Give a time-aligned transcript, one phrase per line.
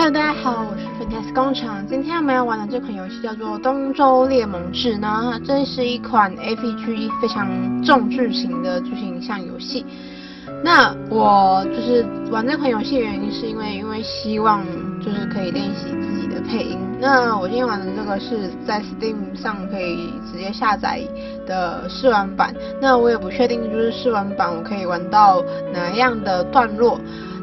[0.00, 1.84] Hello，大家好，我是 Fantas 工厂。
[1.88, 9.84] 今天我们要玩的这款游戏叫做《东周列盟志》呢，这是一款 AVG 非常重剧情的剧情向游戏。
[10.62, 14.64] 那我就是玩这款游戏的原因，是因为因为希望
[15.04, 16.78] 就是可以练习自己的配音。
[17.00, 21.00] 那我今天玩的这个是在 Steam 上可以直接下载
[21.44, 22.54] 的试玩版。
[22.80, 25.42] 那我也不确定就是试玩版我可以玩到
[25.72, 27.00] 哪样的段落。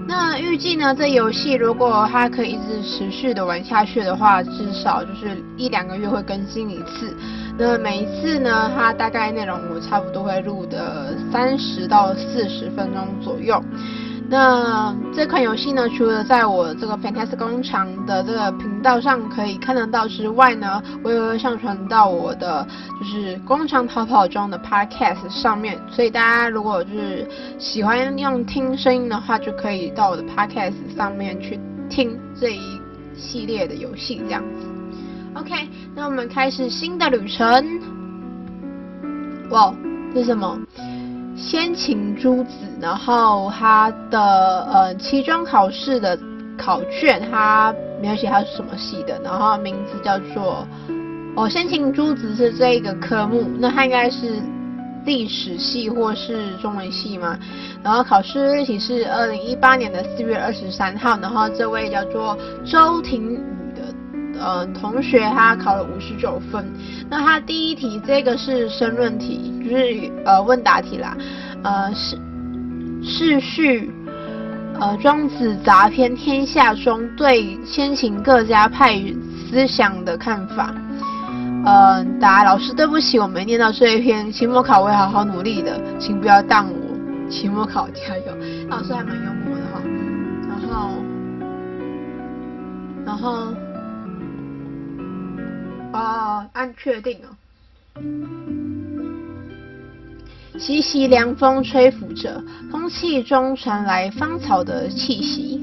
[0.08, 7.16] 那预计呢，这游戏如果它可以一直持续的玩下去的话，至少就是一两个月会更新一次。
[7.58, 13.60] 那每一次呢，它大概内容我差不多会录的三十到四十分钟左右。
[14.28, 22.68] 那这款游戏呢，除了在我这个 Fantastic 工厂的这个频道上可以看得到之外呢，我也会上传到我的
[23.00, 25.80] 就是工厂逃跑中的 Podcast 上面。
[25.92, 27.28] 所以大家如果就是
[27.60, 32.82] 喜欢用听声音的话，就可以到我的 Podcast 上面去听这一
[33.16, 34.68] 系列的游戏这样子。
[35.36, 37.64] OK，那我们开始新的旅程。
[39.52, 39.72] 哇，
[40.14, 40.58] 这是什么？
[41.36, 46.18] 先秦诸子，然后他的呃期中考试的
[46.58, 50.66] 考卷，他没有写他是什么系的，然后名字叫做
[51.36, 54.42] 哦，先秦诸子是这个科目，那他应该是
[55.06, 57.38] 历史系或是中文系吗？
[57.84, 63.38] 然后考试日期是二零一八年的四月二十三号，然后这位叫做周廷
[64.40, 66.66] 呃，同学他考了五十九分，
[67.10, 71.18] 那他第一题这个是申论题，就是呃问答题啦，
[71.64, 72.18] 呃是
[73.02, 73.90] 是序，
[74.80, 79.02] 呃庄子杂篇天下中对先秦各家派
[79.50, 80.74] 思想的看法，
[81.66, 88.36] 呃答老师对不起我没念到这一篇，期末考我会好好努力的，请不要当我，期末考加油，
[88.70, 89.82] 老师还蛮幽默的哈，
[90.50, 90.90] 然后
[93.06, 93.65] 然后。
[95.96, 97.28] 哦，按确定哦。
[100.58, 105.62] 习习凉风吹拂着，空气中传来芳草的气息。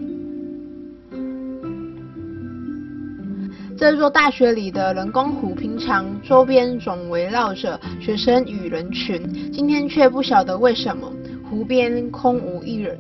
[3.76, 11.10] 这座大学里的人工湖，平常周边总围绕着学生与人群，今天却不晓得为什么
[11.50, 12.97] 湖边空无一人。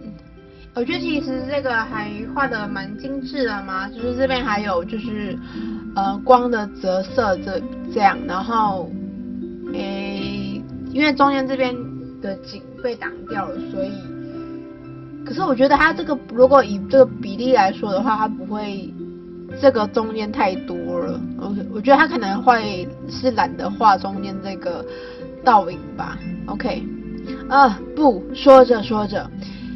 [0.74, 5.38] 我觉得其实这个还画得蛮精致的嘛，就是这边还有就是，
[5.94, 7.60] 呃，光的折射这
[7.92, 8.90] 这样，然后，
[9.74, 11.74] 诶，因为中间这边
[12.22, 13.92] 的景被挡掉了，所以，
[15.26, 18.90] 可是我觉得它这个如果以这个比例来说的话，它不会
[19.60, 21.20] 这个中间太多了。
[21.38, 24.82] OK，我觉得它可能会是懒得画中间这个
[25.44, 26.18] 倒影吧。
[26.46, 26.82] OK，
[27.50, 29.30] 啊，不，说着说着。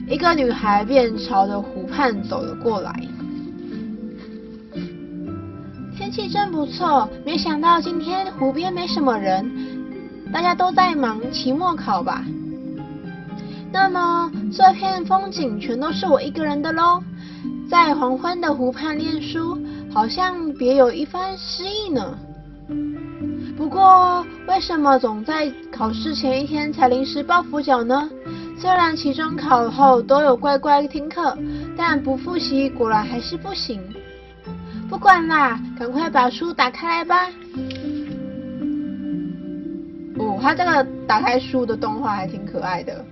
[0.07, 2.95] 一个女孩便朝着湖畔走了过来。
[5.97, 9.51] 天气真不错，没想到今天湖边没什么人，
[10.33, 12.25] 大家都在忙期末考吧？
[13.73, 17.03] 那么这片风景全都是我一个人的喽？
[17.69, 19.59] 在黄昏的湖畔念书，
[19.93, 22.17] 好像别有一番诗意呢。
[23.57, 28.09] 不过为什么总在考试前一天才临时抱佛脚呢？
[28.59, 31.37] 虽然期中考后都有乖乖听课，
[31.77, 33.81] 但不复习果然还是不行。
[34.89, 37.29] 不管啦，赶快把书打开来吧。
[40.19, 43.05] 哦，他这个打开书的动画还挺可爱的。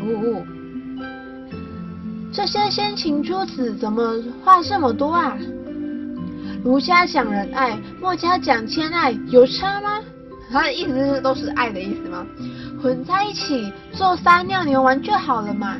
[0.00, 0.42] 哦，
[2.32, 5.36] 这些先秦诸子怎么话这么多啊？
[6.64, 10.00] 儒家讲仁爱，墨家讲兼爱，有差吗？
[10.52, 12.26] 他的意思是都是爱的意思吗？
[12.82, 15.76] 混在一起做撒尿牛丸就好了嘛。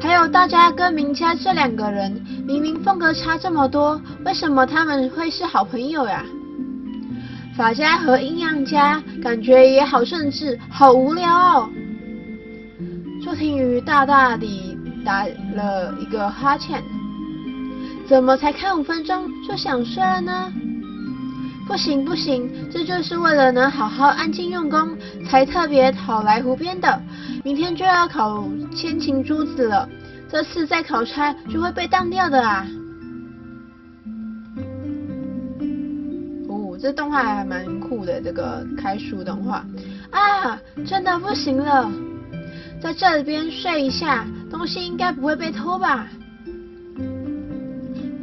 [0.00, 6.24] 还有大家跟明家这两个人，明明风格差这么多，为什么他们会是好朋友呀？
[7.56, 11.68] 法家和阴阳家感觉也好甚至，好无聊哦。
[13.24, 16.82] 周廷瑜大大地打了一个哈欠，
[18.08, 20.52] 怎么才看五分钟就想睡了呢？
[21.66, 24.96] 不行不行，这就是为了能好好安静用功，
[25.28, 27.00] 才特别跑来湖边的。
[27.44, 28.44] 明天就要考
[28.74, 29.88] 千秦珠子了，
[30.28, 32.66] 这次再考差就会被当掉的啊！
[36.48, 39.64] 哦，这动画还蛮酷的，这个开书动画
[40.10, 41.90] 啊，真的不行了，
[42.82, 46.06] 在这边睡一下，东西应该不会被偷吧？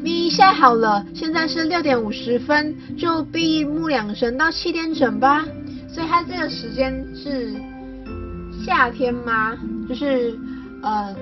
[0.02, 5.46] 眯一下好了，现在是六点五十分，就闭目养神到七点整吧。
[5.88, 7.54] 所以它这个时间是
[8.66, 9.58] 夏天吗？
[9.90, 10.40] 就是，
[10.84, 11.16] 嗯、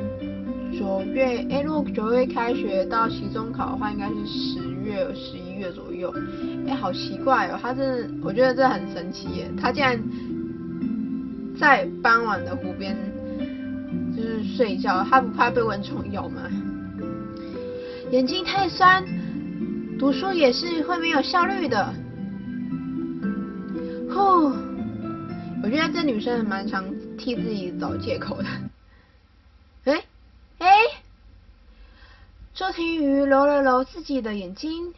[0.77, 6.13] 九月，哎，如果九月开学到期中考的话，应该是十月、十一月左右。
[6.68, 10.00] 哎，好奇怪哦，他真的，我觉得这很神奇耶，他竟然
[11.59, 12.95] 在傍晚的湖边
[14.15, 16.41] 就是睡觉，他不怕被蚊虫咬吗？
[18.09, 19.04] 眼睛太酸，
[20.00, 21.94] 读书也是会没有效率的。
[24.09, 24.50] 呼，
[25.62, 26.86] 我觉得这女生蛮常
[27.18, 28.48] 替自己找借口的。
[29.83, 30.06] 哎
[30.59, 30.69] 哎，
[32.54, 34.94] 周庭瑜揉了揉自己的眼睛，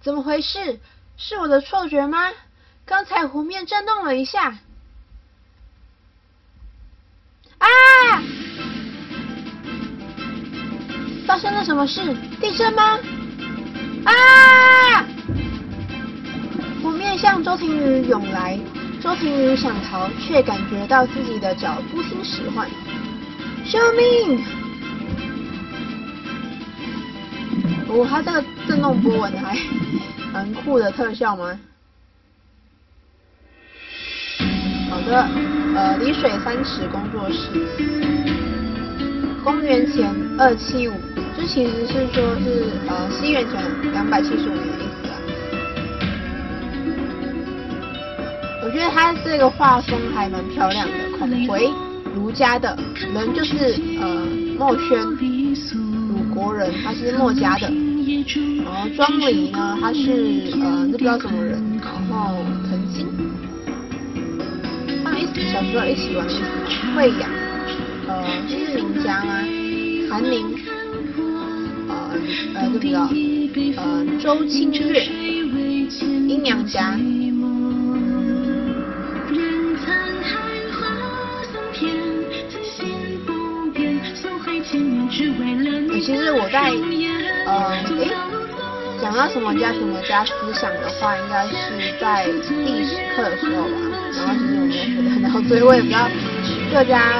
[0.00, 0.78] 怎么回事？
[1.16, 2.30] 是我的错觉吗？
[2.84, 4.58] 刚才湖面震动了一下。
[7.58, 7.66] 啊！
[11.26, 12.00] 发生了什么事？
[12.40, 12.98] 地震吗？
[14.04, 15.04] 啊！
[16.80, 18.56] 湖面向周庭宇涌来，
[19.02, 22.68] 周庭宇想逃，却感觉到自己的脚不听使唤。
[23.64, 24.44] 救命！
[27.88, 29.58] 哦，他这个震动波纹还
[30.32, 31.58] 蛮酷的特效吗？
[34.88, 35.28] 好的，
[35.74, 37.50] 呃，离水三尺工作室，
[39.42, 40.92] 公元前二七五，
[41.36, 45.14] 这其实是说是呃西元前两百七十五年的意思啊。
[48.64, 51.70] 我觉得他这个画风还蛮漂亮的，孔回。
[52.14, 52.74] 儒家的
[53.12, 54.26] 人就是呃
[54.58, 54.98] 墨轩，
[56.08, 57.70] 鲁国人，他是墨家的。
[58.64, 61.62] 然后庄离呢，他是呃这不知道什么人。
[61.78, 63.06] 然后滕新，
[65.04, 66.32] 他们一起小时候一起玩的
[66.96, 67.28] 惠阳，
[68.08, 69.44] 呃这是名家吗？
[70.10, 70.55] 韩林，
[72.54, 73.08] 呃呃不知道，
[73.76, 75.04] 呃周清月，
[76.28, 76.98] 阴阳家。
[85.98, 86.70] 其实我在
[87.46, 88.10] 呃，诶，
[89.00, 93.70] 讲到什么家什么家思想的话，应该是在历史课的时候吧。
[94.14, 96.08] 然后其实我没有学得很好，所以我也不知道
[96.72, 97.12] 各家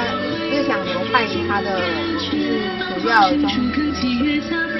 [0.49, 1.79] 思想流派它的
[2.13, 2.61] 就是
[3.01, 4.76] 主要的宗旨。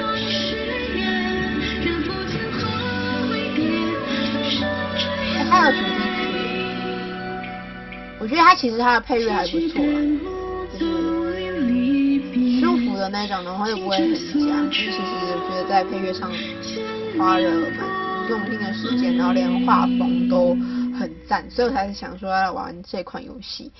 [8.27, 9.87] 我觉得它其实它的配乐还不错啊。
[12.97, 14.19] 的那种然后又不会很假，
[14.69, 16.29] 其实我觉得在配乐上
[17.17, 20.55] 花了蛮用心的时间，然后连画风都
[20.99, 23.71] 很赞，所以我才是想说要玩这款游戏。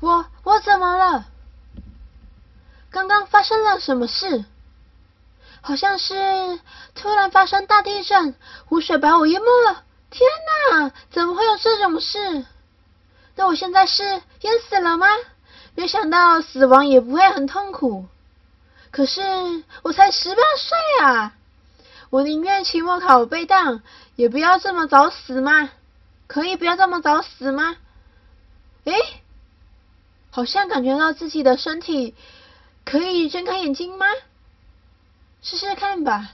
[0.00, 1.26] 我我怎么了？
[2.90, 4.44] 刚刚发生了什么事？
[5.62, 6.60] 好像是
[6.94, 8.34] 突然发生大地震，
[8.66, 9.84] 湖水把我淹没了。
[10.10, 10.28] 天
[10.70, 12.44] 哪，怎么会有这种事？
[13.36, 14.02] 那我现在是
[14.42, 15.06] 淹死了吗？
[15.74, 18.04] 没想到死亡也不会很痛苦。
[18.90, 19.22] 可是
[19.82, 21.32] 我才十八岁啊！
[22.10, 23.80] 我宁愿期末考被当，
[24.16, 25.70] 也不要这么早死吗？
[26.26, 27.76] 可以不要这么早死吗？
[28.84, 28.94] 诶，
[30.30, 32.14] 好像感觉到自己的身体
[32.84, 34.06] 可以睁开眼睛吗？
[35.42, 36.30] 试试看吧。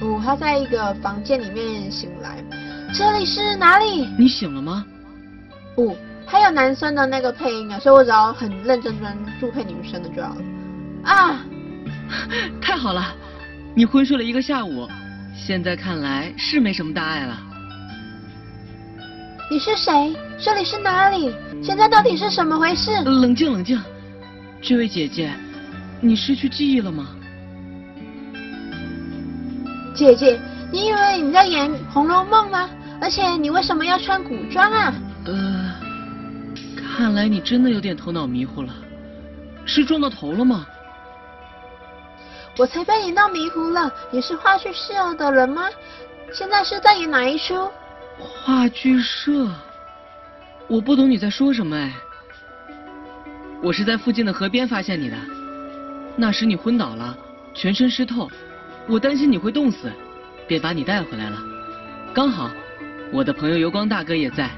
[0.00, 2.42] 哦，他在一个房间里面醒来，
[2.92, 4.08] 这里是哪里？
[4.18, 4.84] 你醒了吗？
[5.76, 10.42] 哦，还有男生的那个配音啊，所以我只要很认真专注配女生的就好了。
[11.04, 11.44] 啊，
[12.60, 13.14] 太好了，
[13.76, 14.88] 你昏睡了一个下午，
[15.36, 17.38] 现在看来是没什么大碍了。
[19.48, 20.16] 你是谁？
[20.36, 21.32] 这里是哪里？
[21.62, 22.90] 现在到底是什么回事？
[23.04, 23.80] 冷静冷静，
[24.60, 25.32] 这位姐姐，
[26.04, 27.16] 你失去记忆了吗？
[29.94, 30.40] 姐姐，
[30.72, 32.68] 你以为你在演《红楼梦》吗？
[33.00, 34.92] 而且你为什么要穿古装啊？
[35.26, 35.74] 呃，
[36.76, 38.74] 看来你真的有点头脑迷糊了，
[39.64, 40.66] 是撞到头了吗？
[42.58, 45.68] 我才被你闹迷糊了，你是话剧社的人吗？
[46.32, 47.70] 现在是在演哪一出？
[48.18, 49.48] 话剧社？
[50.66, 51.92] 我不懂你在说什么哎。
[53.62, 55.16] 我是在附近的河边发现你的，
[56.16, 57.16] 那时你昏倒了，
[57.54, 58.30] 全身湿透。
[58.88, 59.90] 我担心你会冻死，
[60.46, 61.38] 便把你带回来了。
[62.12, 62.50] 刚好，
[63.12, 64.50] 我的朋友油光大哥也在，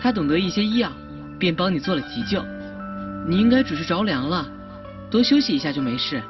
[0.00, 0.92] 他懂得一些医药，
[1.38, 2.44] 便帮你做了急救。
[3.26, 4.46] 你应该只是着凉了，
[5.10, 6.22] 多休息一下就没事。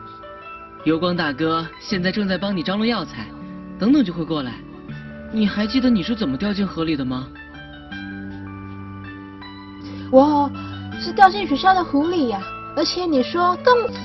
[0.84, 3.26] 油光大哥现在正在帮你张罗药材，
[3.78, 4.54] 等等就会过来。
[5.32, 7.28] 你还记得你是怎么掉进河里的吗？
[10.10, 10.50] 我
[11.00, 12.40] 是掉进学校的湖里呀，
[12.76, 13.98] 而且你说冻死，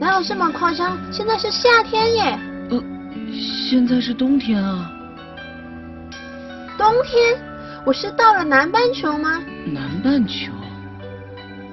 [0.00, 0.98] 哪有这么夸张？
[1.12, 2.38] 现在是夏天耶。
[2.70, 2.82] 呃
[3.68, 4.90] 现在是冬天啊！
[6.78, 7.40] 冬天？
[7.84, 9.42] 我是到了南半球吗？
[9.66, 10.52] 南半球？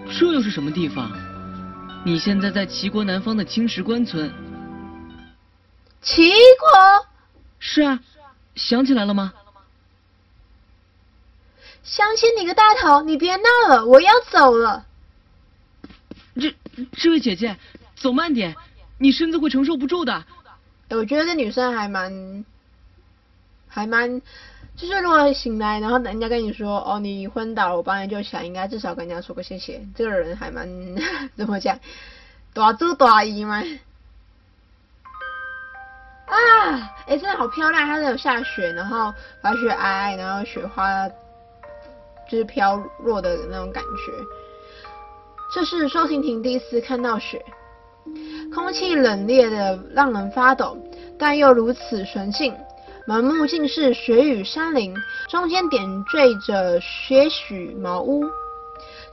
[0.07, 1.11] 这又是什么地方？
[2.03, 4.31] 你现在在齐国南方的青石关村。
[6.01, 7.05] 齐国？
[7.59, 7.99] 是啊，
[8.55, 9.33] 想起来了吗？
[11.83, 13.01] 想起你个大头！
[13.01, 14.85] 你别闹了，我要走了。
[16.39, 16.55] 这
[16.93, 17.57] 这位姐姐，
[18.01, 18.55] 走慢点，
[18.98, 20.24] 你身子会承受不住的。
[20.89, 22.43] 我觉得这女生还蛮，
[23.67, 24.22] 还蛮，
[24.75, 29.81] 就是如果醒来，然后人家跟你说，哦，你昏倒了，我帮你救起来，应该至少跟人家说个谢谢。
[29.96, 30.67] 这个人还蛮
[31.38, 31.79] 怎么讲，
[32.53, 33.63] 大祖大姨嘛。
[36.25, 36.36] 啊，
[37.08, 37.86] 哎，真的好漂亮！
[37.86, 41.08] 它是有下雪，然后白雪皑皑，然后雪花
[42.29, 44.12] 就是飘落的那种感觉。
[45.53, 47.46] 这是周婷婷第一次看到雪。
[48.53, 50.77] 空气冷冽的让人发抖，
[51.17, 52.53] 但又如此纯净。
[53.08, 54.96] 满目尽是雪与山林，
[55.29, 58.24] 中间点缀着些许茅屋。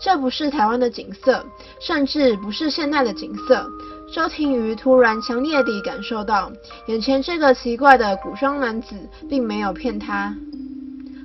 [0.00, 1.45] 这不是台湾的景色，
[1.80, 3.66] 甚至不是现代的景色。
[4.12, 6.50] 周庭瑜突然强烈地感受到，
[6.87, 8.95] 眼前这个奇怪的古装男子
[9.28, 10.35] 并没有骗他。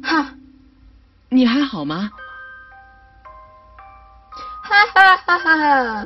[0.04, 0.34] 哈，
[1.30, 2.10] 你还好吗？
[4.64, 6.06] 哈哈哈哈哈！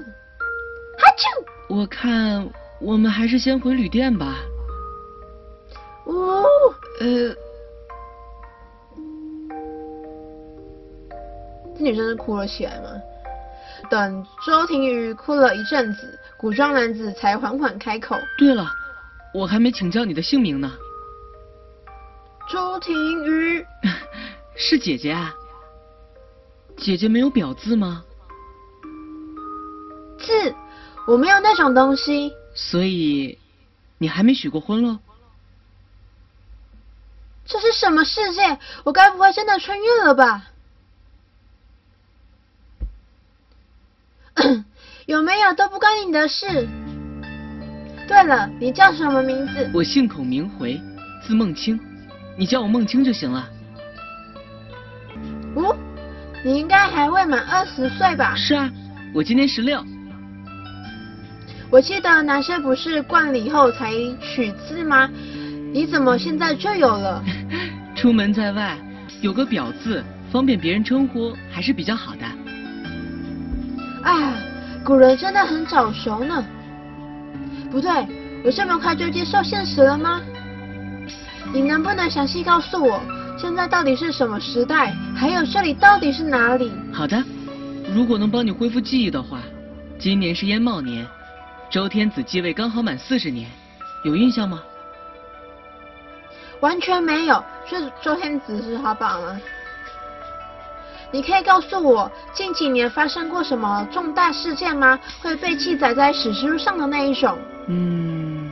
[0.98, 1.46] 哈啾！
[1.70, 2.50] 我看
[2.80, 4.38] 我们还是先回旅店吧。
[6.06, 6.44] 哦，
[7.00, 7.36] 呃，
[11.75, 12.89] 这女生是哭了起来吗？
[13.89, 18.18] 等周庭瑜哭了一阵子，古装男子才缓缓开口。
[18.38, 18.70] 对了，
[19.34, 20.72] 我还没请教你的姓名呢。
[22.50, 23.66] 周庭瑜，
[24.56, 25.34] 是姐姐啊。
[26.77, 28.04] 姐姐没有表字吗？
[30.20, 30.54] 字。
[31.08, 33.40] 我没有那种东西，所以
[33.98, 35.00] 你还没许过婚喽？
[37.46, 38.60] 这是什么世界？
[38.84, 40.50] 我该不会真的穿越了吧？
[45.08, 46.68] 有没有都不关你的事。
[48.06, 49.72] 对了，你叫什么名字？
[49.74, 50.78] 我姓孔名回，
[51.26, 51.80] 字梦清，
[52.38, 53.50] 你叫我梦清就行了。
[55.56, 55.74] 哦，
[56.44, 58.36] 你应该还未满二十岁吧？
[58.36, 58.70] 是啊，
[59.14, 59.82] 我今年十六。
[61.70, 65.10] 我记得男生不是冠礼后才取字吗？
[65.74, 67.22] 你怎么现在就有了？
[67.94, 68.78] 出门在外，
[69.22, 72.26] 有个表字，方便别人称呼，还是比较好的。
[74.10, 74.34] 啊，
[74.86, 76.44] 古人真的很早熟呢。
[77.70, 77.92] 不对，
[78.46, 80.22] 我这么快就接受现实了吗？
[81.54, 83.02] 你能不能详细告诉我，
[83.38, 84.96] 现在到底是什么时代？
[85.14, 86.72] 还有这里到底是哪里？
[86.94, 87.22] 好的，
[87.94, 89.42] 如果能帮你恢复记忆的话，
[90.00, 91.06] 今年是癸卯年。
[91.70, 93.50] 周天子继位刚好满四十年，
[94.06, 94.64] 有印象吗？
[96.62, 97.44] 完全没有。
[97.70, 99.38] 是周天子是他爸吗？
[101.12, 104.98] 你可以告诉我近几年发生过什么重大事件吗？
[105.22, 107.38] 会被记载在史书上的那一种？
[107.68, 108.50] 嗯，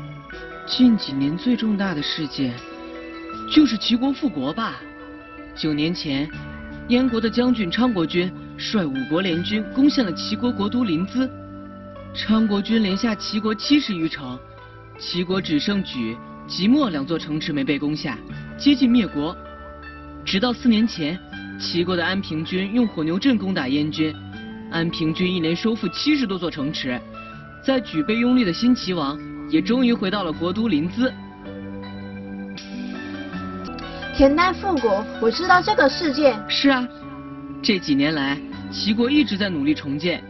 [0.66, 2.54] 近几年最重大的事件
[3.50, 4.74] 就是齐国复国吧。
[5.56, 6.30] 九年前，
[6.90, 11.30] 燕国的将军昌国君率五国联军攻陷了齐国国都临淄。
[12.16, 14.40] 昌国军连下齐国七十余城，
[14.98, 16.16] 齐国只剩莒、
[16.48, 18.18] 即墨两座城池没被攻下，
[18.58, 19.36] 接近灭国。
[20.24, 21.20] 直到四年前，
[21.60, 24.16] 齐国的安平军用火牛阵攻打燕军，
[24.72, 27.00] 安平军一连收复七十多座城池，
[27.62, 29.20] 在举杯拥立的新齐王
[29.50, 31.12] 也终于回到了国都临淄。
[34.16, 36.42] 田单复国，我知道这个事件。
[36.50, 36.88] 是啊，
[37.62, 38.40] 这几年来，
[38.72, 40.24] 齐国一直在努力重建。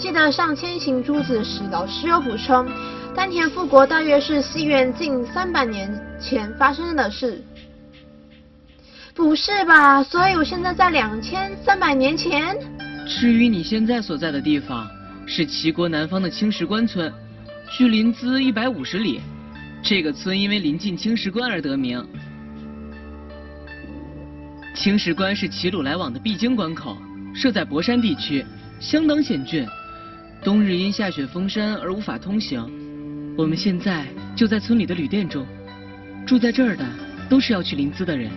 [0.00, 2.66] 记得上千行诸子时，老师有补充，
[3.14, 7.44] 丹田复国大约是西元近三百年前发生的事。
[9.14, 10.02] 不是吧？
[10.02, 12.56] 所以我现在在两千三百年前。
[13.06, 14.88] 至于你现在所在的地方，
[15.26, 17.12] 是齐国南方的青石关村，
[17.70, 19.20] 距临淄一百五十里。
[19.82, 22.02] 这个村因为临近青石关而得名。
[24.74, 26.96] 青石关是齐鲁来往的必经关口，
[27.34, 28.42] 设在博山地区，
[28.80, 29.66] 相当险峻。
[30.42, 32.66] 冬日因下雪封山而无法通行，
[33.36, 35.46] 我们现在就在村里的旅店中，
[36.26, 36.84] 住在这儿的
[37.28, 38.30] 都是要去临淄的人，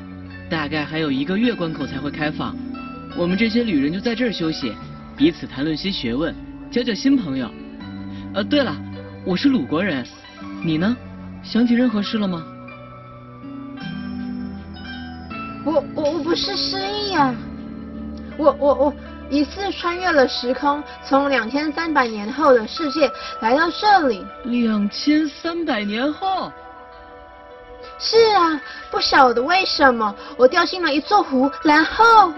[0.50, 2.58] 大概还有一个月关口才会开放，
[3.16, 4.74] 我们这些旅人就在这儿休息，
[5.16, 6.36] 彼此谈论些学问，
[6.70, 7.50] 交交新朋友。
[8.34, 8.76] 呃，对了，
[9.24, 10.06] 我是鲁国人，
[10.62, 10.98] 你呢？
[11.42, 12.44] 想起任何事了吗？
[15.64, 17.34] 我我我不是失忆啊，
[18.38, 18.94] 我我我。
[19.34, 24.24] 疑似穿越了时空，从两千三百年后的世界来到这里。
[24.44, 26.52] 两千三百年后？
[27.98, 28.62] 是啊，
[28.92, 32.32] 不晓得为什么我掉进了一座湖，然后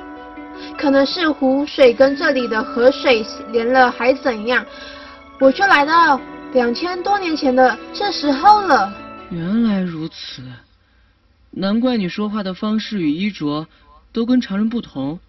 [0.77, 4.65] 可能是湖水跟这里的河水连了，还怎样，
[5.41, 6.17] 我就来到
[6.53, 8.89] 两千多年前的这时候了。
[9.29, 10.41] 原来如此，
[11.51, 13.67] 难怪你说话的方式与衣着
[14.13, 15.19] 都跟常人不同。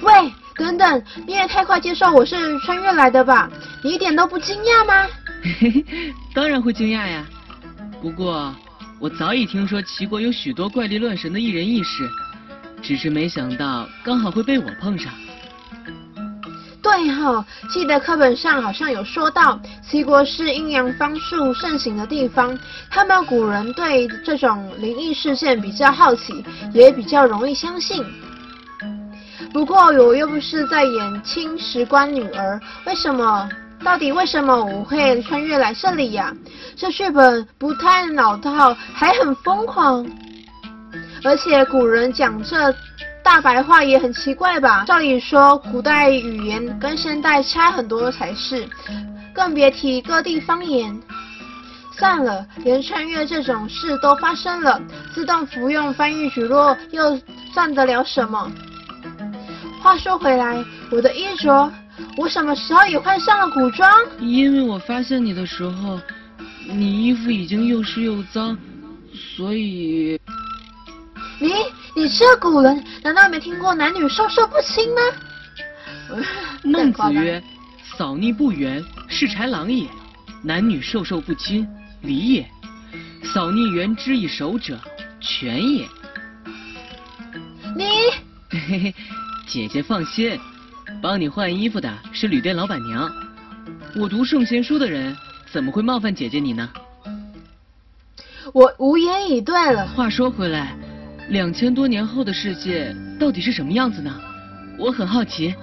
[0.00, 3.48] 喂，等等，你也太快接受我是穿越来的吧？
[3.82, 5.06] 你一点都不惊讶吗？
[6.34, 7.24] 当然会惊讶呀。
[8.00, 8.54] 不过，
[9.00, 12.08] 我早已听说齐国有许多怪力乱神的异人异事，
[12.82, 15.12] 只是没想到刚好会被我碰上。
[16.80, 22.56] 对哈，记得课本上好像有说到，齐国是阴阳方术盛行的地方，
[22.88, 28.04] 他们古人对这种灵异事件比较好奇，也比较容易相信。
[29.52, 33.48] 不过我又不是在演清时官女儿，为什么？
[33.84, 36.34] 到底为什么我会穿越来这里呀？
[36.76, 40.04] 这剧本不太老套，还很疯狂。
[41.24, 42.74] 而且古人讲这
[43.22, 44.84] 大白话也很奇怪吧？
[44.86, 48.68] 照理说，古代语言跟现代差很多才是，
[49.32, 51.00] 更别提各地方言。
[51.92, 54.80] 算了，连穿越这种事都发生了，
[55.14, 57.18] 自动服用翻译蒟蒻又
[57.52, 58.50] 算得了什么？
[59.88, 61.72] 话说回来，我的衣着。
[62.18, 63.90] 我什么时候也换上了古装？
[64.20, 65.98] 因为我发现你的时候，
[66.66, 68.54] 你衣服已经又湿又脏，
[69.14, 70.20] 所以。
[71.40, 71.54] 你
[71.96, 75.00] 你这古人，难道没听过男女授受不亲吗？
[76.64, 77.42] 孟子曰：
[77.96, 79.86] “扫逆不圆，是豺狼也；
[80.44, 81.66] 男女授受不亲，
[82.02, 82.46] 礼也。
[83.32, 84.78] 扫逆圆之以手者，
[85.18, 85.88] 权也。”
[87.74, 87.86] 你。
[88.50, 88.94] 嘿嘿，
[89.48, 90.38] 姐姐放心。
[91.02, 93.10] 帮你换衣服的是旅店老板娘，
[93.96, 95.14] 我读圣贤书的人
[95.50, 96.68] 怎么会冒犯姐姐你呢？
[98.54, 99.86] 我无言以对了。
[99.88, 100.74] 话说回来，
[101.28, 104.14] 两千多年后的世界到底是什么样子呢？
[104.78, 105.54] 我很好奇。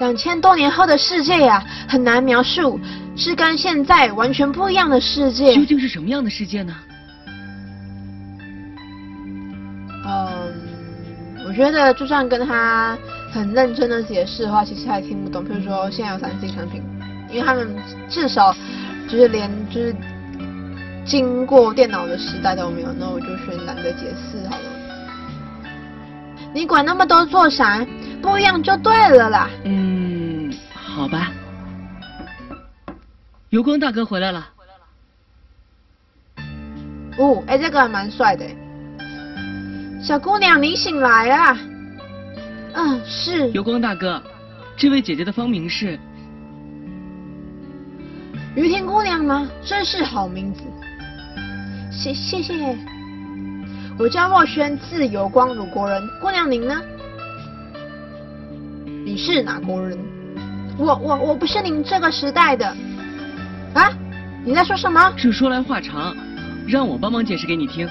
[0.00, 2.80] 两千多年后的世界呀，很难描述，
[3.16, 5.54] 是跟现在完全不一样的世界。
[5.54, 6.74] 究竟是什么样的世界呢？
[11.56, 12.96] 觉得就算跟他。
[13.32, 15.44] 很认真的解释的话，其实还听不懂。
[15.44, 16.82] 比如说，现在有三 C 产品，
[17.28, 17.68] 因为他们
[18.08, 18.54] 至少
[19.06, 19.94] 就是连就是
[21.04, 24.62] 经过电脑的时代都没有，那我就选懒得解释好了。
[26.54, 27.84] 你管那么多做啥？
[28.22, 29.50] 不一样就对了啦。
[29.64, 31.30] 嗯，好吧。
[33.50, 34.48] 油光大哥回来了。
[37.18, 38.46] 哦，哎，这个还蛮帅的。
[40.02, 41.58] 小姑娘，您醒来啊。
[42.74, 43.50] 嗯，是。
[43.52, 44.22] 油光大哥，
[44.76, 45.98] 这位姐姐的芳名是？
[48.54, 49.48] 于婷姑娘吗？
[49.64, 50.62] 真是好名字。
[51.90, 52.76] 谢谢谢。
[53.98, 56.02] 我叫墨轩，字油光，鲁国人。
[56.20, 56.80] 姑娘您呢？
[59.04, 59.98] 你是哪国人？
[60.78, 62.66] 我我我不是您这个时代的。
[63.74, 63.90] 啊？
[64.44, 65.12] 你在说什么？
[65.16, 66.14] 这说来话长，
[66.68, 67.88] 让我帮忙解释给你听。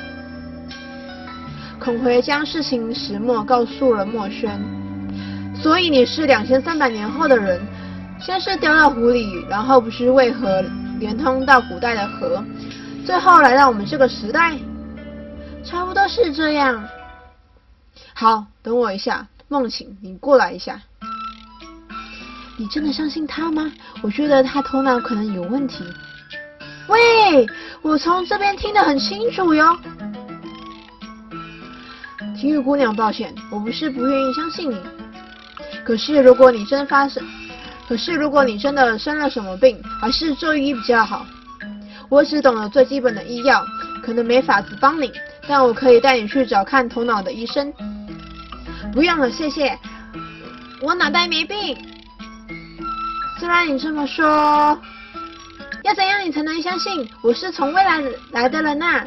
[1.85, 4.59] 孔回将事情始末告诉了墨轩，
[5.55, 7.61] 所以你是两千三百年后的人，
[8.19, 10.63] 先是掉到湖里，然后不知为何
[10.97, 12.43] 连通到古代的河，
[13.05, 14.57] 最后来到我们这个时代，
[15.63, 16.83] 差不多是这样。
[18.15, 20.81] 好，等我一下，梦晴，你过来一下。
[22.57, 23.71] 你真的相信他吗？
[24.01, 25.83] 我觉得他头脑可能有问题。
[26.87, 27.45] 喂，
[27.83, 29.77] 我从这边听得很清楚哟。
[32.49, 34.77] 玉姑娘，抱歉，我不是不愿意相信你。
[35.83, 37.23] 可是如果你真发生，
[37.87, 41.25] 可是如果你真的生了什么病，还是就医比较好。
[42.09, 43.63] 我只懂得最基本的医药，
[44.03, 45.11] 可能没法子帮你，
[45.47, 47.71] 但我可以带你去找看头脑的医生。
[48.93, 49.77] 不用了，谢谢。
[50.81, 51.77] 我脑袋没病。
[53.39, 54.79] 虽然你这么说，
[55.83, 59.03] 要怎样你才能相信我是从未来来的人呐？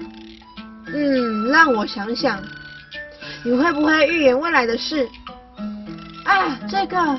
[0.87, 2.41] 嗯，让我想想。
[3.45, 5.09] 你会不会预言未来的事？
[6.25, 7.19] 啊，这个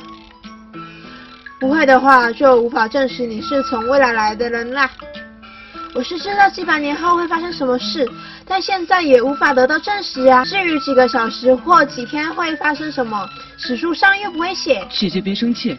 [1.59, 4.89] 不会的话，就无法证实你是从未来来的人啦。
[5.95, 8.07] 我是知道几百年后会发生什么事，
[8.45, 10.45] 但现在也无法得到证实啊。
[10.45, 14.85] 至于几个小时或几天会发生什么，史书上又不会写。
[14.91, 15.75] 姐姐别生气，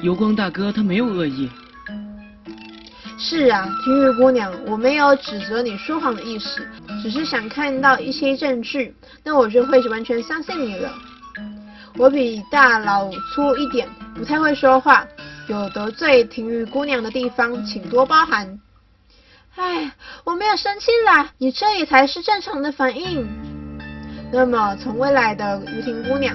[0.00, 1.50] 油光大哥他没有恶意。
[3.18, 6.66] 是啊，婷玉姑娘，我没有指责你说谎的意思，
[7.02, 10.94] 只是想看到一些证据，那我就会完全相信你了。
[11.98, 15.04] 我比大老粗一点，不太会说话，
[15.48, 18.60] 有得罪婷玉姑娘的地方，请多包涵。
[19.56, 19.92] 哎，
[20.24, 23.28] 我没有生气啦，你这也才是正常的反应。
[24.32, 26.34] 那么，从未来的雨婷姑娘，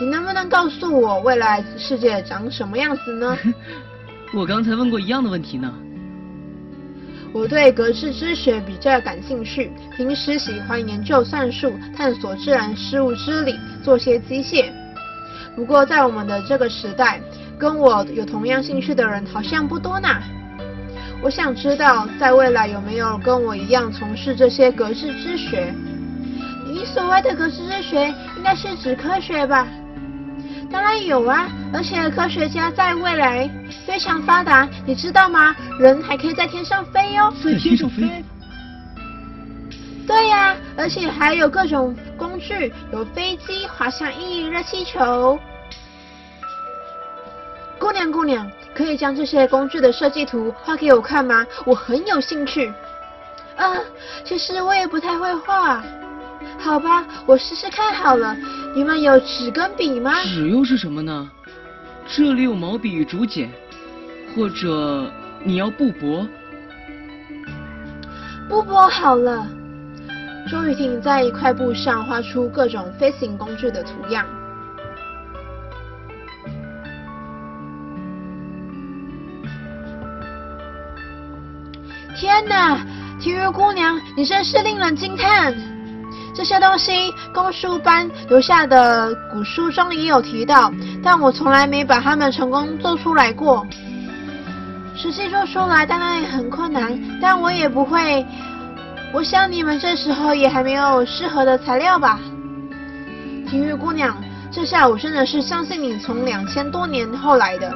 [0.00, 3.38] 你能不能告诉我未来世界长什么样子呢？
[4.34, 5.72] 我刚才问过一样的问题呢。
[7.34, 14.66] 我对格致之学比较感兴趣，平时喜欢研究算术，探索自然事物之理，做些机械。
[15.56, 17.20] 不过，在我们的这个时代，
[17.58, 20.08] 跟我有同样兴趣的人好像不多呢。
[21.20, 25.74] 我想知道，在未来有没有跟我一样从事这些格致之学？
[26.64, 29.66] 你所谓的格致之学，应该是指科学吧？
[30.74, 33.48] 当然有啊，而且科学家在未来
[33.86, 35.54] 非常发达，你知道吗？
[35.78, 38.24] 人还可以在天上飞哟、哦，在天上飞。
[40.04, 45.38] 对呀、啊，而且还有各种工具，有飞机、滑翔翼、热气球。
[47.78, 51.46] 姑娘，姑娘，可以将这些工具的设计图画给我看吗？
[51.64, 52.66] 我很有兴趣。
[53.56, 53.80] 啊、呃，
[54.24, 55.80] 其实我也不太会画。
[56.58, 58.36] 好吧，我试试看好了。
[58.74, 60.22] 你们有纸跟笔吗？
[60.24, 61.30] 纸又是什么呢？
[62.06, 63.50] 这里有毛笔与竹简，
[64.34, 65.10] 或者
[65.42, 66.26] 你要布帛？
[68.48, 69.46] 布帛好了。
[70.50, 74.26] 周雨婷在一块布上画出各种飞行工具的图样。
[82.16, 82.78] 天哪，
[83.20, 85.54] 婷玉姑娘，你真是令人惊叹！
[86.34, 93.64] 这些东西，公书班留下的古书中也有提到，但我从来没把它们成功做出来过。
[94.96, 98.26] 实际做出来当然也很困难，但我也不会。
[99.12, 102.18] 我想你们这时候也还没有适合的材料吧？
[103.48, 104.16] 婷玉姑娘，
[104.50, 107.72] 这下我真的是相信你从两千多年后来的。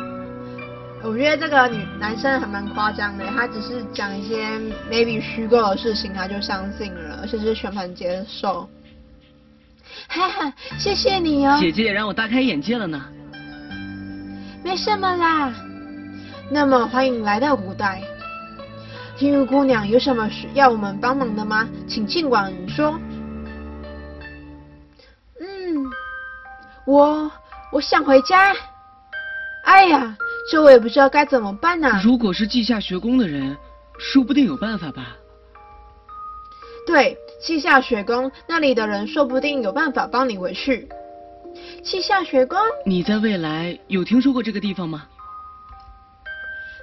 [1.02, 4.58] 我觉得这个女男生还蛮夸张的，他只是讲一些
[4.90, 8.68] maybe 虚构的事情，他就相信了，而且是全盘接受。
[10.08, 11.56] 哈哈，谢谢你哦。
[11.60, 13.02] 姐姐也让我大开眼界了呢。
[14.62, 15.52] 没什么啦。
[16.50, 18.02] 那么欢迎来到古代。
[19.16, 21.68] 婷玉姑娘，有什么需要我们帮忙的吗？
[21.88, 22.98] 请尽管说。
[25.40, 25.86] 嗯，
[26.86, 27.30] 我
[27.72, 28.54] 我想回家。
[29.64, 30.16] 哎呀，
[30.50, 32.00] 这我也不知道该怎么办呢。
[32.02, 33.56] 如果是稷下学宫的人，
[33.98, 35.16] 说不定有办法吧。
[36.86, 40.88] 对，稷下学宫那里的人说不定有办法帮你回去。
[41.82, 42.58] 稷下学宫？
[42.86, 45.04] 你在未来有听说过这个地方吗？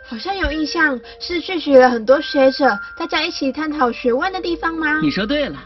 [0.08, 5.00] 好像有印象，是聚集了很多学者，大家一起探讨学问的地方吗？
[5.02, 5.58] 你说对了。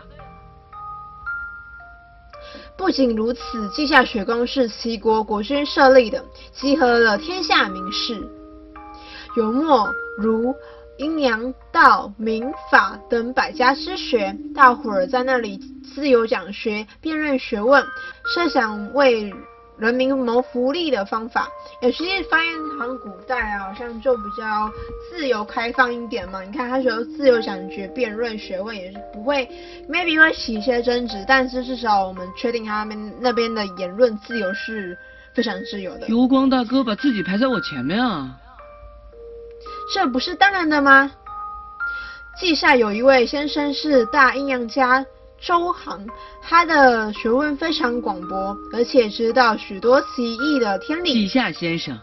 [2.79, 8.25] 不仅如此，稷下学宫是齐国国君设立的，集合了天下名士，
[9.35, 10.55] 有墨、儒、
[10.97, 15.59] 阴阳、道、民、法等百家之学，大伙儿在那里
[15.93, 17.85] 自由讲学，辩论学问，
[18.33, 19.33] 设想为
[19.79, 21.47] 人民谋福利的方法，
[21.81, 24.69] 也其实发现好像古代啊，好像就比较
[25.09, 26.41] 自由开放一点嘛。
[26.43, 29.49] 你看他说自由讲学、辩论学问也是不会
[29.89, 34.97] ，maybe 会起一些争执，但是至少我们确定他们那边的言论自由是
[35.33, 36.07] 非常自由的。
[36.09, 38.37] 油光大哥把自己排在我前面啊，
[39.93, 41.09] 这不是当然的吗？
[42.37, 45.05] 稷下有一位先生是大阴阳家。
[45.41, 46.05] 周行，
[46.41, 51.13] 他的学问非常广博，而且知道许多奇异的天理。
[51.13, 51.97] 稷下先生，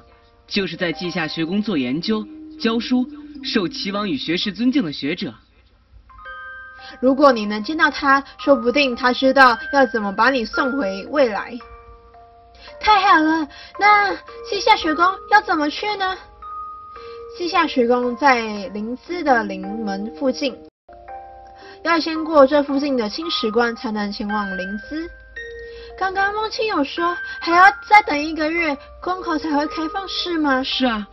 [0.46, 2.26] 就是在稷下学宫做研究、
[2.58, 3.06] 教书、
[3.44, 5.32] 受齐王与学士尊敬的学者。
[7.00, 11.52] 如果你能见到他，说不定他知道要怎么把你送回未来。
[12.80, 13.46] 太好了，
[13.78, 14.14] 那
[14.48, 16.16] 稷下学宫要怎么去呢？
[17.36, 20.56] 稷下学宫在临淄的临门附近。
[21.86, 25.08] 要先过这附近的青石关，才能前往临淄。
[25.96, 30.64] 刚刚孟青有说还要再等一个月，关口才会开放，是吗？
[30.64, 31.06] 是啊，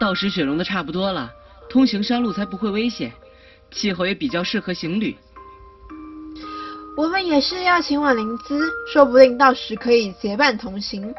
[0.00, 1.30] 到时雪融的差不多了，
[1.68, 3.12] 通行山路才不会危险，
[3.70, 5.14] 气候也比较适合行旅。
[6.96, 8.58] 我们也是要前往临淄，
[8.90, 11.14] 说不定到时可以结伴同行。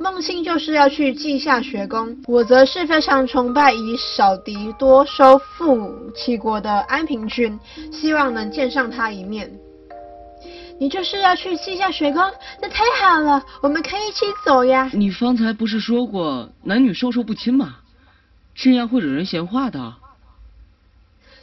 [0.00, 7.58] 孟青就是要去稷下学宫，我则是非常崇拜以少敌多收复齐国的安平君，
[7.92, 9.50] 希望能见上他一面。
[10.78, 12.22] 你就是要去稷下学宫，
[12.62, 14.88] 那太好了，我们可以一起走呀。
[14.92, 17.78] 你方才不是说过男女授受不亲吗？
[18.54, 19.94] 这样会惹人闲话的。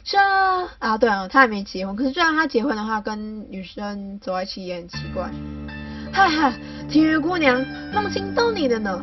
[0.02, 0.18] 这
[0.78, 5.30] 啊，对啊，他还没结婚，可是就算他结婚的话，跟女生走在一起也很奇怪。
[6.16, 6.52] 哈哈，
[6.88, 8.98] 婷玉姑娘，孟青逗你的呢。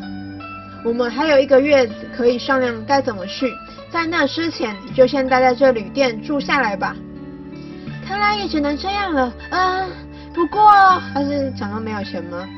[0.84, 3.54] 我们还有一个月可以商量该怎么去。
[3.92, 6.96] 在那之前，你就先待在这旅店住下来吧。
[8.04, 9.32] 看来也只能这样了。
[9.52, 9.92] 嗯，
[10.34, 10.72] 不过
[11.14, 12.50] 还是想到没有钱吗？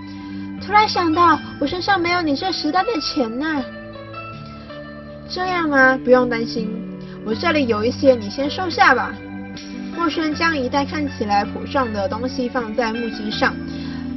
[0.65, 3.61] 突然想到，我身上没有你这十袋的钱呢。
[5.27, 5.99] 这样吗？
[6.01, 6.71] 不用担心，
[7.25, 9.13] 我这里有一些，你先收下吧。
[9.97, 13.53] 墨轩将一袋看起来朴重的东西放在木屐上，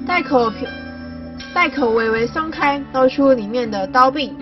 [0.09, 0.51] 袋口
[1.55, 4.35] 袋口微微松开，露出里面的刀柄。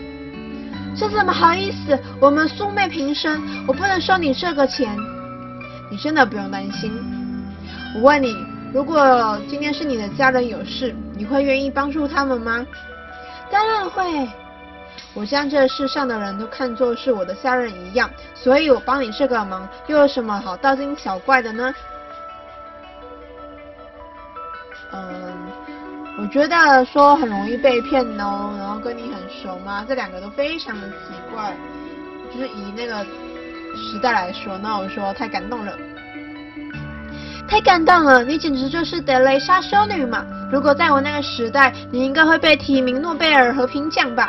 [0.96, 1.98] 这怎么好意思？
[2.20, 4.96] 我们素昧平生，我不能收你这个钱。
[5.90, 6.92] 你真的不用担心。
[7.96, 8.33] 我问你，
[8.72, 12.64] 如果今天是你的家人有事，你会愿意帮助他们吗？
[13.50, 14.29] 当然会。
[15.14, 21.74] 我将这世上的人都看作是我的家人一样，所以我帮你这个忙，又有什么好大惊小怪的呢？
[24.92, 25.45] 嗯，
[26.18, 29.85] 我觉得说很容易被骗哦，然后跟你很熟吗？
[29.87, 30.94] 这两个都非常的奇
[31.33, 31.55] 怪。
[32.33, 33.05] 就是以那个
[33.76, 35.72] 时代来说，那我说太感动了，
[37.46, 38.24] 太感动了！
[38.24, 40.24] 你简直就是德雷莎修女嘛！
[40.50, 44.29] 如果在我那个时代，你应该会被提名诺贝尔和平奖吧？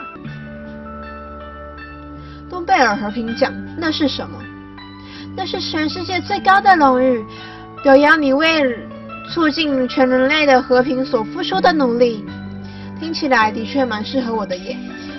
[2.50, 4.38] 诺贝尔和平奖，那是什么？
[5.36, 7.26] 那是全世界最高的荣誉，
[7.82, 8.62] 表扬你为
[9.34, 12.24] 促进全人类的和平所付出的努力。
[13.00, 14.76] 听起来的确蛮适合我的耶。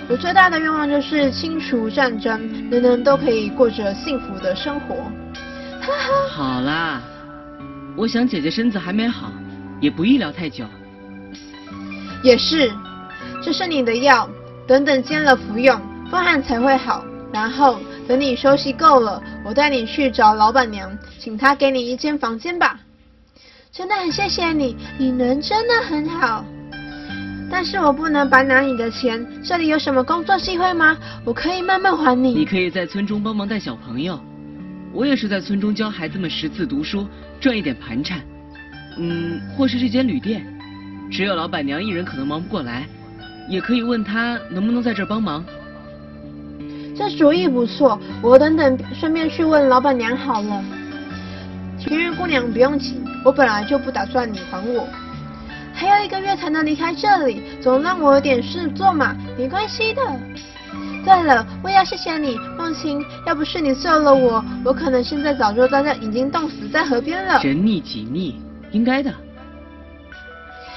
[0.09, 2.41] 我最大的愿望就是清除战争，
[2.71, 4.95] 人人都可以过着幸福的生活。
[5.79, 6.27] 哈哈。
[6.29, 7.01] 好啦，
[7.95, 9.31] 我想姐姐身子还没好，
[9.79, 10.65] 也不宜聊太久。
[12.23, 12.71] 也是，
[13.43, 14.27] 这是你的药，
[14.67, 17.05] 等等煎了服用，风寒才会好。
[17.31, 22.78] 然后等你休息够了，我带你去找老板娘，请她给你一间房间吧。
[23.71, 26.43] 真的很谢谢你，你人真的很好。
[27.51, 30.97] 但是我不能白拿你的钱，这里有什么工作机会吗？
[31.23, 32.33] 我可以慢慢还你。
[32.33, 34.19] 你可以在村中帮忙带小朋友，
[34.91, 37.07] 我也是在村中教孩子们识字读书，
[37.39, 38.19] 赚一点盘缠。
[38.97, 40.45] 嗯，或是这间旅店，
[41.11, 42.87] 只有老板娘一人可能忙不过来，
[43.47, 45.45] 也可以问她能不能在这儿帮忙。
[46.97, 50.63] 这主意不错，我等等顺便去问老板娘好了。
[51.79, 54.87] 田园姑娘不用急，我本来就不打算你还我。
[55.73, 60.01] 还有一个月才能离开这里，总让我有点事做嘛，没关系的。
[61.05, 67.39] 对了，我也要谢谢你，梦清，要不是你救了我，我可能现在早就在这已经冻死在河边了。
[67.41, 68.35] 人逆己逆，
[68.71, 69.09] 应该的。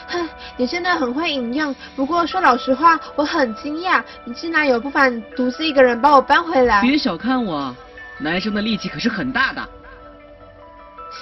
[0.08, 1.74] 哼，你真的很会引用。
[1.96, 6.80] 不过说老实话，我很惊讶，你竟然有办法独自一个人把我搬回来。
[6.80, 7.74] 别小看我，
[8.18, 9.68] 男生的力气可是很大的。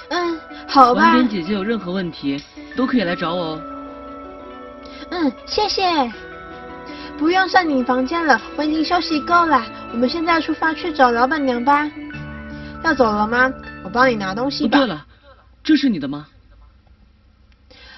[0.09, 1.03] 嗯，好吧。
[1.03, 2.43] 晚点姐姐有任何问题，
[2.77, 3.63] 都可以来找我哦。
[5.11, 5.83] 嗯，谢谢。
[7.19, 9.63] 不用上你房间了，我已经休息够了。
[9.93, 11.91] 我们现在出发去找老板娘吧。
[12.83, 13.53] 要走了吗？
[13.85, 14.79] 我帮你拿东西吧。
[14.79, 15.07] 对了，
[15.63, 16.27] 这是你的吗？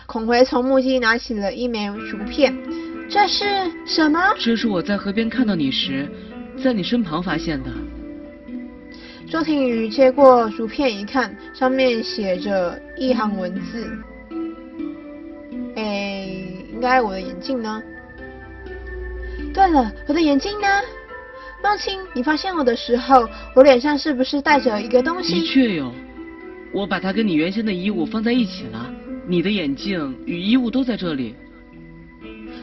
[0.07, 2.53] 孔回从木屐拿起了一枚竹片，
[3.09, 3.45] 这是
[3.87, 4.21] 什么？
[4.39, 6.11] 这是我在河边看到你时，
[6.63, 7.71] 在你身旁发现的。
[9.33, 13.91] 周庭瑜接过竹片一看，上面写着一行文字。
[15.75, 16.29] 哎，
[16.71, 17.83] 应该我的眼镜呢？
[19.55, 20.69] 对了，我的眼镜呢？
[21.63, 25.41] 梦清，你发现我的时候，我脸上是不是带着一个东西？
[25.41, 25.91] 的确有，
[26.75, 28.93] 我把它跟你原先的衣物放在一起了。
[29.27, 31.35] 你的眼镜与衣物都在这里。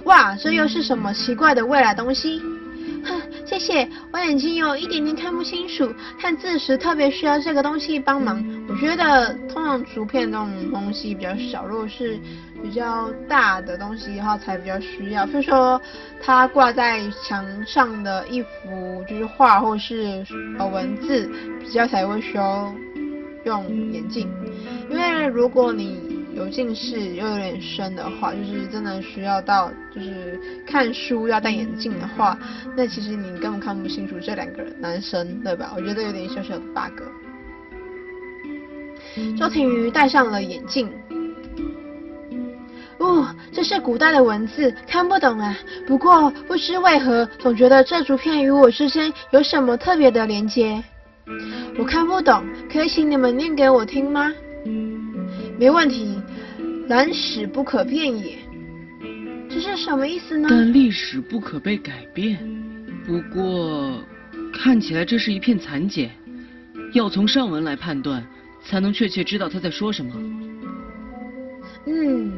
[0.04, 2.40] 哇，这又是什么奇怪的未来东西？
[3.04, 8.44] 哼，谢谢，我眼睛有一点点看不清楚，看字时特别需要这个东西帮忙。
[8.68, 12.20] 我觉得通常竹片这种东西比较小，如果是
[12.62, 15.26] 比较大的东西的话才比较需要。
[15.26, 15.82] 比如说
[16.22, 20.26] 它挂在墙上的一幅就是画或是
[20.58, 22.74] 呃文字，比较才会需要
[23.46, 24.30] 用眼镜。
[24.90, 26.09] 因为如果你
[26.40, 32.40] 有近视又有点深的话，就是真的需要到就是看书要戴眼镜的话，
[32.78, 35.74] 那其实你根本看不清楚这两个人男生，对吧？
[35.76, 37.04] 我觉得有点小小的 bug。
[39.38, 40.90] 周庭瑜戴上了眼镜。
[43.00, 45.54] 哦，这是古代的文字，看不懂啊。
[45.86, 50.82] 不过不知为何，总觉得这竹片与我之间有什么特别的连接。
[51.78, 54.32] 我看不懂，可以请你们念给我听吗？
[55.58, 56.18] 没问题。
[56.90, 58.38] 历史不可变也，
[59.50, 60.48] 这是什么意思呢？
[60.50, 62.40] 但历史不可被改变。
[63.06, 64.04] 不过，
[64.52, 66.10] 看起来这是一片残简，
[66.94, 68.26] 要从上文来判断，
[68.64, 70.14] 才能确切知道他在说什么。
[71.86, 72.32] 嗯，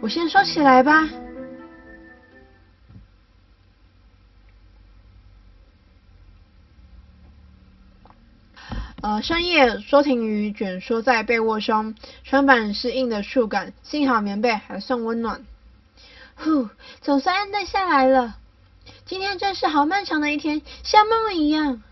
[0.00, 1.08] 我先说起来吧。
[9.06, 15.44] 呃，深夜，周庭瑜卷缩在被窝中，床板是硬的触感，幸好棉被还算温暖。
[16.34, 16.68] 呼，
[17.02, 18.34] 总算安顿下来了。
[19.04, 21.84] 今天真是好漫长的一天，像梦一样。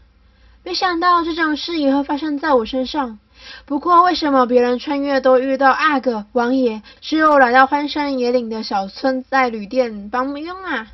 [0.65, 3.21] 没想到这种事也会发生在我身上。
[3.65, 10.89] 不过，为什么别人穿越都遇到阿哥、王爷，只有来到荒山野岭的小村，在旅店帮佣啊？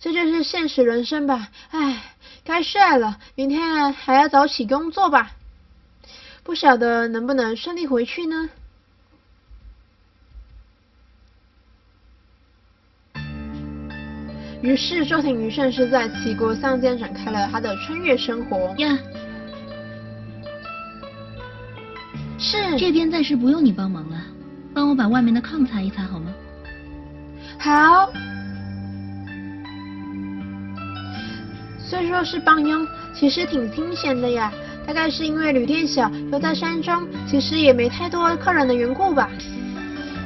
[0.00, 1.46] 这就是现实人生吧？
[1.70, 2.11] 唉，
[2.44, 5.30] 该睡了，明天还要早起工作吧？
[6.42, 8.48] 不晓得能不能顺利回去呢？
[14.60, 18.74] 于是，周庭瑜顺势在齐国乡间展开了他的穿越生活。
[18.78, 18.98] 呀。
[22.38, 24.20] 是这边暂时不用你帮忙了，
[24.74, 26.32] 帮我把外面的炕擦一擦好吗？
[27.58, 28.12] 好。
[31.92, 34.50] 虽说是帮佣，其实挺惊险的呀。
[34.86, 39.28] 大概是因为旅店小，又在山中，其实也没太多客人的缘故吧。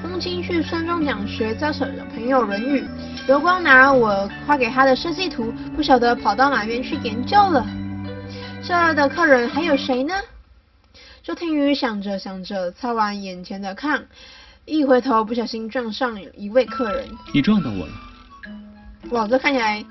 [0.00, 2.83] 公卿去山中讲学，教小朋友《论语》。
[3.26, 7.66] 刘光拿我画给他的设计图，不晓得跑到哪边去研究了。
[8.62, 10.14] 这儿的客人还有谁呢？
[11.24, 14.00] 周庭宇想着想着，擦完眼前的炕，
[14.66, 17.09] 一回头不小心撞上一位客人。
[17.35, 17.92] 你撞到我了。
[19.11, 19.85] 哇，这看起来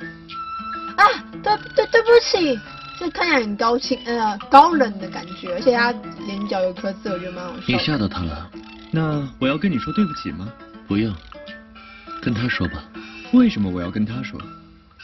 [0.97, 1.03] 啊，
[1.43, 2.59] 对对对不起，
[2.99, 5.91] 这看起来很高清呃高冷的感觉，而且他
[6.27, 7.61] 眼角有颗痣，我觉得蛮好笑。
[7.67, 8.49] 你吓到他了？
[8.91, 10.47] 那我要跟你说对不起吗？
[10.87, 11.13] 不用，
[12.21, 12.83] 跟他说吧。
[13.33, 14.39] 为什么我要跟他说？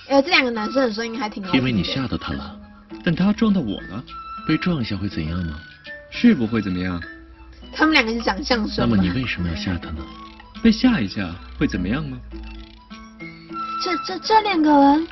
[0.08, 1.54] 哎，这两个男生的声音还挺好。
[1.54, 2.58] 因为你吓到他了，
[3.04, 4.04] 但他撞到我了，
[4.48, 5.60] 被撞一下会怎样吗？
[6.10, 7.02] 是不会怎么样？
[7.74, 8.76] 他们两个是讲相声。
[8.78, 10.06] 那么你为什么要吓他呢？
[10.62, 12.18] 被吓一下会怎么样吗？
[13.84, 15.08] 这这这两个人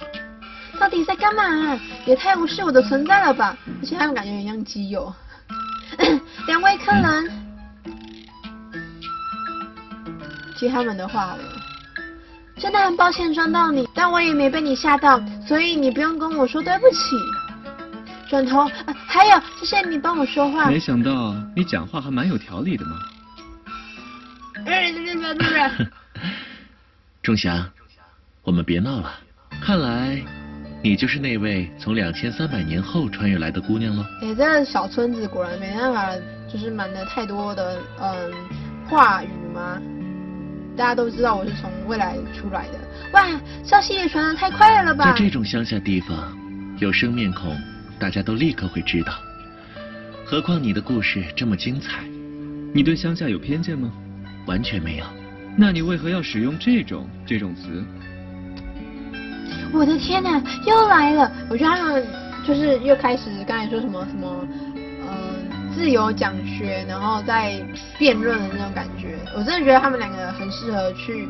[0.79, 1.77] 到底在干嘛？
[2.05, 3.55] 也太无视我的存在了吧！
[3.81, 5.13] 而且他们感觉很像基友。
[6.47, 7.29] 两位客人，
[10.57, 11.39] 接、嗯、他们的话了。
[12.57, 17.15] 真的很抱歉撞到你，但我也没被你吓到，所以你不用跟我说对不起。
[18.29, 18.71] 转头，啊，
[19.07, 20.67] 还有，谢谢你帮我说话。
[20.67, 22.99] 没想到你讲话还蛮有条理的嘛。
[24.65, 25.87] 哎，对对对对对。
[27.23, 27.69] 仲 祥，
[28.43, 29.11] 我们别闹了。
[29.61, 30.21] 看来，
[30.81, 34.05] 你就是那位从两千三百年后穿越来的姑娘喽。
[34.21, 36.09] 哎，这样小村子果然没办法，
[36.47, 38.31] 就是瞒得太多的嗯
[38.87, 39.81] 话语吗？
[40.77, 42.79] 大家都知道我是从未来出来的。
[43.11, 43.27] 哇，
[43.63, 45.11] 消息也传得太快了吧？
[45.11, 46.17] 在这种乡下地方，
[46.79, 47.55] 有生面孔。
[47.99, 49.11] 大家都立刻会知道，
[50.25, 52.01] 何况你的故事这么精彩。
[52.73, 53.91] 你对乡下有偏见吗？
[54.45, 55.05] 完全没有。
[55.57, 57.83] 那你为何要使用这种这种词？
[59.71, 61.31] 我的天哪，又来了！
[61.49, 62.05] 我觉得他们
[62.45, 67.61] 就是又开始刚才说什么什么，嗯、自由讲学，然后再
[67.97, 69.17] 辩论的那种感觉。
[69.35, 71.27] 我真的觉得他们两个很适合去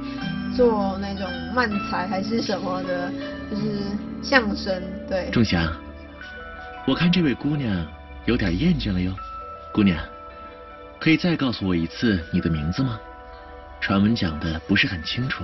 [0.55, 3.11] 做那种漫才还是什么的，
[3.51, 3.63] 就是
[4.21, 4.81] 相声。
[5.07, 5.29] 对。
[5.31, 5.71] 仲祥。
[6.87, 7.85] 我看这位姑娘
[8.25, 9.13] 有点厌倦了哟，
[9.73, 9.97] 姑娘，
[10.99, 12.99] 可以再告诉我一次你的名字吗？
[13.81, 15.43] 传闻讲的不是很清楚。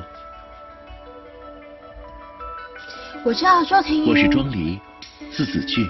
[3.25, 4.07] 我叫周庭瑜。
[4.07, 4.79] 我是庄离，
[5.31, 5.83] 字子句。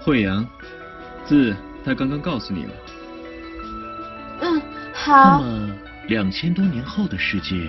[0.00, 0.46] 惠阳，
[1.26, 1.52] 字
[1.84, 2.70] 他刚刚告诉你了。
[4.42, 4.62] 嗯，
[4.94, 5.40] 好。
[5.40, 5.74] 那么
[6.06, 7.68] 两千多年后的世界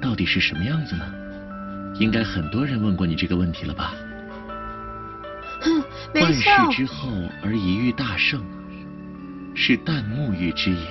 [0.00, 1.04] 到底是什么样子呢？
[1.96, 3.92] 应该很多人问过你这个问题了吧？
[6.14, 7.10] 万世之后
[7.42, 8.42] 而一遇大圣，
[9.54, 10.86] 是旦暮遇之也，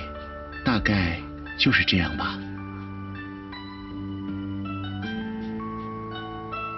[0.64, 1.20] 大概
[1.58, 2.38] 就是这样吧。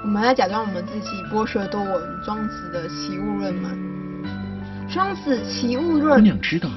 [0.02, 3.70] 我们要假装我们自己博学多闻，庄子的齐物论吗？
[4.92, 6.16] 庄子齐物论。
[6.16, 6.68] 姑娘知道。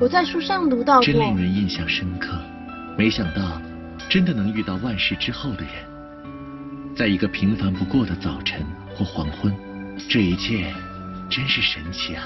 [0.00, 1.04] 我在书上读到过。
[1.04, 2.32] 真令人印象深刻，
[2.96, 3.60] 没想到
[4.08, 8.64] 真的能遇到万世之后的人，在一个平凡不过的早晨
[8.94, 9.54] 或黄昏。
[10.08, 10.72] 这一切
[11.28, 12.24] 真是神奇啊！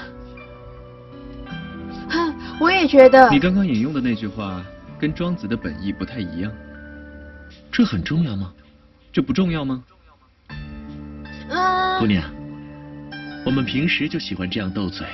[2.09, 3.29] 哼，我也觉得。
[3.29, 4.63] 你刚刚引用的那句话
[4.97, 6.51] 跟庄子的本意不太一样，
[7.69, 8.53] 这很重要吗？
[9.17, 9.83] 这不重要吗？
[11.49, 11.99] 嗯。
[11.99, 12.23] 姑娘，
[13.43, 15.07] 我们平时就喜欢这样斗嘴。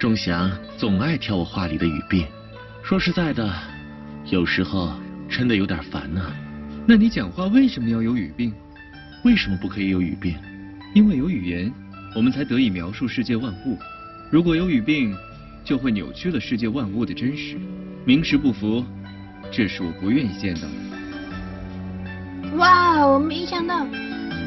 [0.00, 2.26] 仲祥总爱挑我话里的语病，
[2.82, 3.54] 说实在的，
[4.32, 6.20] 有时候真的有点烦呢。
[6.88, 8.52] 那你讲话为什么要有语病？
[9.22, 10.34] 为什么不可以有语病？
[10.92, 11.72] 因为有语言，
[12.16, 13.78] 我们才得以描述世界万物。
[14.28, 15.14] 如果有语病，
[15.62, 17.60] 就会扭曲了世界万物的真实。
[18.04, 18.84] 名实不符，
[19.52, 20.97] 这是我不愿意见到的。
[22.56, 23.84] 哇，我没想到，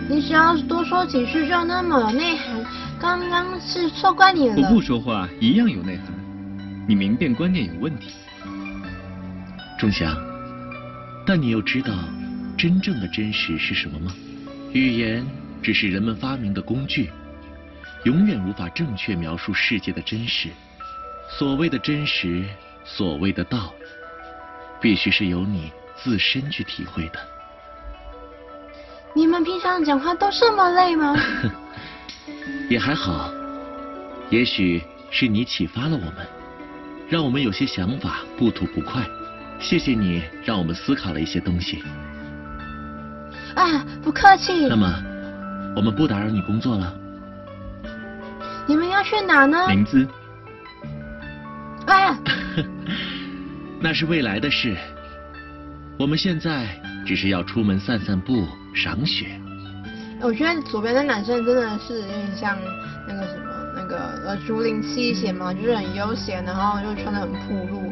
[0.10, 2.66] 你只要多说几句就那么有内涵。
[3.00, 4.56] 刚刚是错怪你了。
[4.58, 6.06] 我不说话一样有内涵。
[6.88, 8.10] 你明辨观念有问题。
[9.80, 10.16] 仲祥，
[11.26, 11.94] 但你又知道
[12.58, 14.14] 真正的真实是什么吗？
[14.74, 15.26] 语言
[15.62, 17.10] 只是人们发明的工具，
[18.04, 20.50] 永远无法正确描述世界的真实。
[21.38, 22.46] 所谓的真实，
[22.84, 23.74] 所谓的道，
[24.80, 27.20] 必须是由你自身去体会的。
[29.14, 31.16] 你们平常讲话都这么累吗？
[32.70, 33.30] 也还好，
[34.30, 36.26] 也许是你启发了我们，
[37.10, 39.04] 让我们有些想法不吐不快。
[39.60, 41.84] 谢谢你，让我们思考了一些东西。
[43.56, 44.68] 啊，不客气。
[44.68, 44.92] 那么，
[45.76, 46.94] 我们不打扰你工作了。
[48.66, 49.68] 你们要去哪呢？
[49.68, 50.08] 灵芝。
[51.86, 52.18] 啊，
[53.82, 54.78] 那是未来的事。
[56.00, 56.66] 我们现在
[57.06, 59.28] 只是要出门散散步、赏雪。
[60.22, 62.58] 我觉得左边的男生真的是有点像
[63.08, 63.46] 那个什么，
[63.76, 63.98] 那个
[64.28, 67.40] 呃竹林七贤嘛，就是很悠闲，然后又穿得很暴
[67.72, 67.92] 露。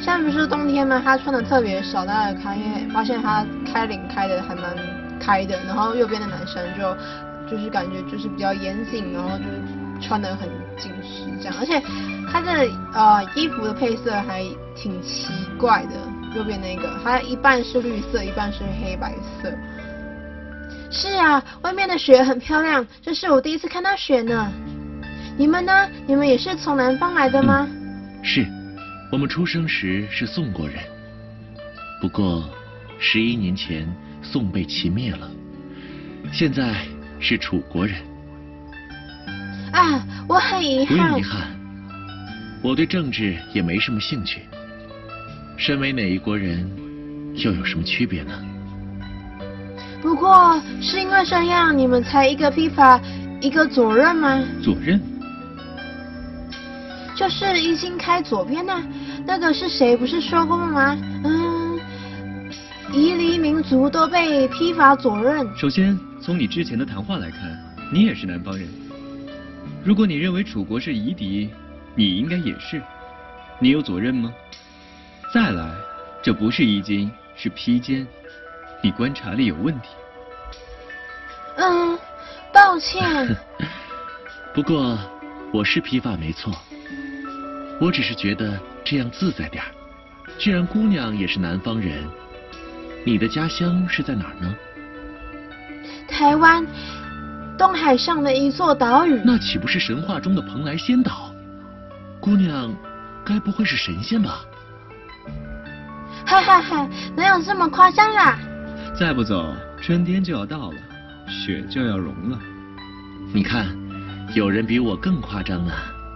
[0.00, 4.76] 现在不是冬天嘛，他穿的特别少，大家看，因为发现他开领开的还蛮
[5.18, 5.58] 开的。
[5.66, 6.94] 然后右边的男生就
[7.50, 10.46] 就是感觉就是比较严谨，然后就是穿的很
[10.76, 11.82] 紧实这样，而且
[12.30, 12.52] 他的
[12.92, 14.44] 呃衣服的配色还
[14.76, 15.92] 挺奇怪的。
[16.36, 19.50] 右边那个，他一半是绿色，一半是黑白色。
[20.96, 24.52] 是啊，外面的雪很漂亮，这是我第一次看到雪呢。
[25.36, 25.90] 你们呢？
[26.06, 27.66] 你们也是从南方来的吗？
[27.68, 28.46] 嗯，是，
[29.10, 30.78] 我们出生时是宋国人，
[32.00, 32.48] 不过
[33.00, 33.92] 十一年前
[34.22, 35.28] 宋被齐灭了，
[36.32, 36.72] 现在
[37.18, 37.96] 是楚国人。
[39.72, 40.96] 啊，我很遗憾。
[40.96, 41.42] 不用遗憾，
[42.62, 44.42] 我对政治也没什么兴趣。
[45.56, 46.70] 身为哪一国人，
[47.34, 48.32] 又有什么区别呢？
[50.04, 53.00] 不过是因为这样，你们才一个披发，
[53.40, 54.38] 一个左任吗？
[54.62, 55.00] 左任？
[57.16, 58.82] 就是一心开左边呢、啊。
[59.26, 59.96] 那个是谁？
[59.96, 60.94] 不是说过吗？
[61.24, 61.80] 嗯，
[62.92, 65.48] 夷狄民族都被披发左任。
[65.56, 67.40] 首先，从你之前的谈话来看，
[67.90, 68.68] 你也是南方人。
[69.82, 71.48] 如果你认为楚国是夷狄，
[71.94, 72.82] 你应该也是。
[73.58, 74.30] 你有左任吗？
[75.32, 75.66] 再来，
[76.22, 78.06] 这不是衣襟，是披肩。
[78.84, 79.88] 你观察力有问题。
[81.56, 81.98] 嗯，
[82.52, 83.34] 抱歉。
[84.52, 84.98] 不过
[85.54, 86.52] 我是披发没错，
[87.80, 89.70] 我只是觉得这样自在点儿。
[90.38, 92.06] 既然姑娘也是南方人，
[93.06, 94.54] 你的家乡是在哪儿呢？
[96.06, 96.66] 台湾，
[97.56, 99.18] 东海上的一座岛屿。
[99.24, 101.30] 那岂不是神话中的蓬莱仙岛？
[102.20, 102.70] 姑娘，
[103.24, 104.40] 该不会是神仙吧？
[106.26, 108.38] 哈哈哈，哪有这么夸张啦？
[108.96, 110.78] 再不走，春天就要到了，
[111.28, 112.38] 雪就要融了。
[113.32, 113.66] 你看，
[114.34, 115.72] 有人比我更夸张呢。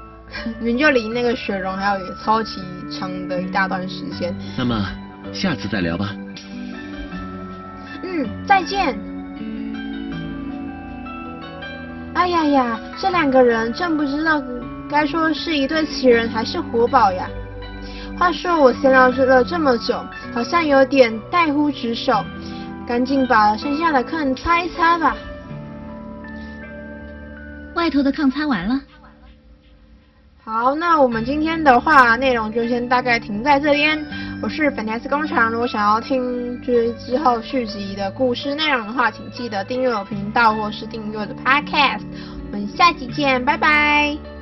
[0.61, 4.33] 你就离那个雪融还有超级长的一大段时间。
[4.57, 4.89] 那么，
[5.33, 6.15] 下次再聊吧。
[8.05, 8.97] 嗯，再见。
[12.15, 14.41] 哎呀呀，这两个人真不知道
[14.89, 17.29] 该说是一对奇人还是活宝呀。
[18.17, 20.01] 话说我闲聊了这么久，
[20.33, 22.25] 好像有点怠忽职守。
[22.89, 25.15] 赶紧把剩下的炕擦一擦吧。
[27.75, 28.81] 外头的炕擦完了。
[30.43, 34.03] 好，那我们今天的话内容就先大概停在这边。
[34.41, 42.05] 我是粉黛丝工厂，如果想要听就是之后续集的故事内容的话，请记得订阅我频道或是订阅我的 Podcast。
[42.47, 44.38] 我们下期见，拜拜。